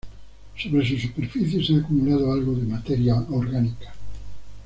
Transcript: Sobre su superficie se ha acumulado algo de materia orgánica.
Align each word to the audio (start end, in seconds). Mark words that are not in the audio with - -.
Sobre 0.57 0.83
su 0.83 0.97
superficie 0.97 1.63
se 1.63 1.75
ha 1.75 1.77
acumulado 1.77 2.33
algo 2.33 2.55
de 2.55 2.65
materia 2.65 3.13
orgánica. 3.29 3.93